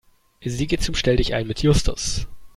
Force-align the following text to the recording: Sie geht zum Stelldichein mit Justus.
Sie 0.43 0.65
geht 0.65 0.81
zum 0.81 0.95
Stelldichein 0.95 1.45
mit 1.45 1.61
Justus. 1.61 2.27